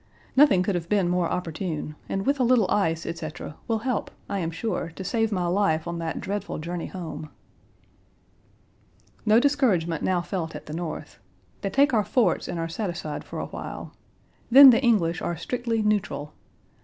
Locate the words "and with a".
2.09-2.43